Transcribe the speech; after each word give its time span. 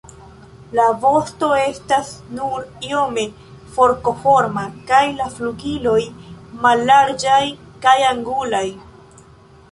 La 0.77 0.83
vosto 1.01 1.47
estas 1.63 2.07
nur 2.37 2.63
iome 2.87 3.25
forkoforma 3.75 4.63
kaj 4.91 5.01
la 5.19 5.27
flugiloj 5.35 5.99
mallarĝaj 6.63 7.43
kaj 7.85 7.95
angulaj. 8.13 8.65